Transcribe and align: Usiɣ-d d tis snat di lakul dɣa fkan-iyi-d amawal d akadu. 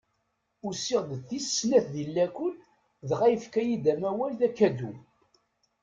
Usiɣ-d 0.67 1.09
d 1.19 1.21
tis 1.27 1.47
snat 1.59 1.85
di 1.93 2.03
lakul 2.15 2.53
dɣa 3.09 3.25
fkan-iyi-d 3.43 3.85
amawal 3.93 4.33
d 4.39 4.41
akadu. 4.47 4.91